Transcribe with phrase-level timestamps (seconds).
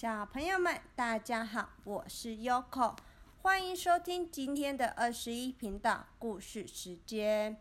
[0.00, 2.94] 小朋友们，大家好，我是 Yoko，
[3.42, 7.60] 欢迎收听今天的二十一频道故事时间。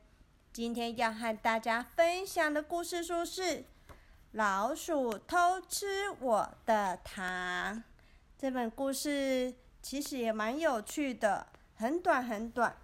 [0.54, 3.42] 今天要和大家分享的故事书是
[4.34, 7.76] 《老鼠偷吃我的糖》。
[8.38, 12.78] 这本故事其实也蛮有趣的，很短很短，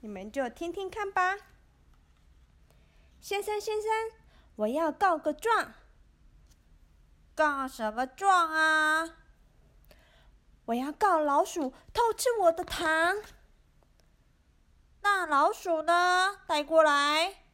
[0.00, 1.36] 你们就听听看吧。
[3.20, 3.88] 先生，先生，
[4.56, 5.74] 我要告个状。
[7.40, 9.16] 告什么状啊？
[10.66, 13.16] 我要告老鼠偷吃我的糖。
[15.00, 16.42] 那老鼠呢？
[16.46, 17.44] 带过来。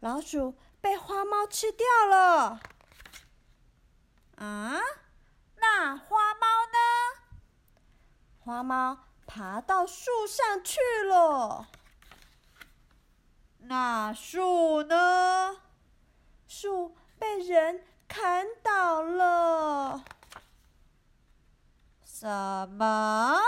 [0.00, 2.60] 老鼠被花猫吃掉了。
[4.34, 4.80] 啊？
[5.54, 6.78] 那花猫呢？
[8.40, 8.98] 花猫
[9.28, 11.68] 爬到树上去了。
[13.58, 15.60] 那树呢？
[16.48, 17.86] 树被人。
[18.08, 20.04] 砍倒了？
[22.04, 22.26] 什
[22.70, 23.38] 么？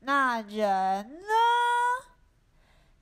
[0.00, 1.28] 那人呢？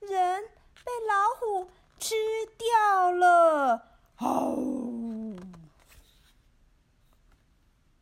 [0.01, 0.43] 人
[0.83, 2.15] 被老虎吃
[2.57, 3.87] 掉了。
[4.17, 5.35] 哦，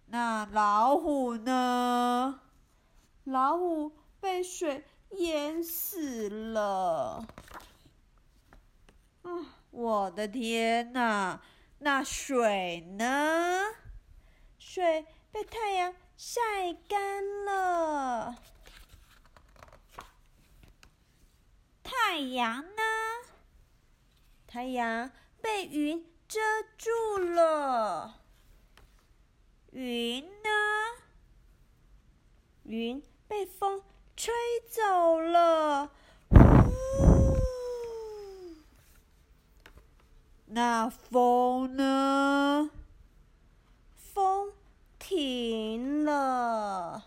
[0.07, 2.41] 那老虎呢？
[3.25, 7.25] 老虎被水淹死了。
[9.23, 9.29] 啊！
[9.71, 11.41] 我的天哪！
[11.79, 13.61] 那水呢？
[14.57, 16.41] 水被太阳晒
[16.87, 18.37] 干了。
[21.83, 22.81] 太阳呢？
[24.47, 26.39] 太阳被云遮
[26.77, 28.21] 住了。
[29.71, 30.49] 云呢？
[32.63, 33.83] 云被风
[34.15, 34.33] 吹
[34.69, 35.91] 走了。
[40.47, 42.69] 那风呢？
[43.95, 44.53] 风
[44.99, 47.05] 停了。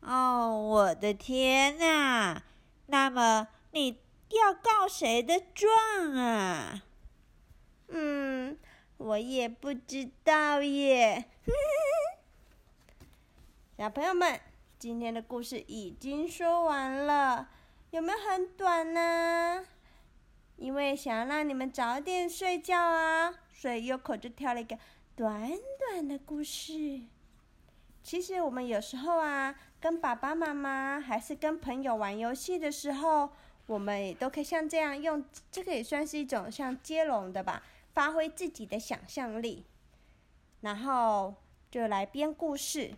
[0.00, 2.42] 哦，我的天哪！
[2.86, 6.82] 那么你要告谁的状啊？
[7.88, 8.56] 嗯，
[8.96, 11.24] 我也不知道耶。
[13.76, 14.40] 小朋友们，
[14.78, 17.48] 今天的故事已经说完了，
[17.90, 19.66] 有没有很短呢？
[20.56, 24.78] 因为想要让你们早点睡觉啊，所以优口就挑了一个
[25.14, 27.00] 短短的故事。
[28.02, 33.28] 其实我们有时候啊，跟爸爸妈妈还是跟朋友玩游戏的时候，
[33.66, 37.62] 我们也都可以像这样用，这个也算是一种像接龙的吧，
[37.92, 39.64] 发挥自己的想象力，
[40.60, 41.34] 然后
[41.70, 42.92] 就来编故事。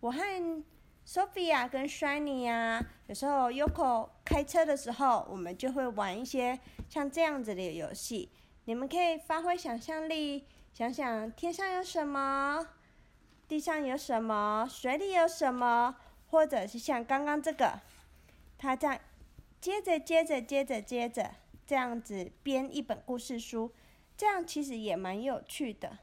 [0.00, 0.64] 我和
[1.06, 6.58] Sophia 跟 Shiny 啊，有时候 Yoko 开车的时候，我们就会玩一些
[6.88, 8.28] 像这样子的游戏。
[8.64, 10.44] 你们可以发挥想象力，
[10.74, 12.66] 想想天上有什么，
[13.46, 15.94] 地上有什么，水里有什么，
[16.30, 17.80] 或者是像刚刚这个，
[18.58, 19.00] 他在
[19.60, 21.30] 接着接着接着接着
[21.64, 23.70] 这样子编一本故事书，
[24.16, 25.98] 这样其实也蛮有趣的。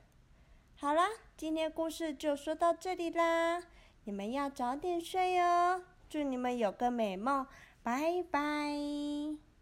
[0.77, 3.61] 好啦，今天故事就说到这里啦。
[4.05, 7.47] 你们要早点睡哦，祝你们有个美梦，
[7.81, 9.52] 拜拜。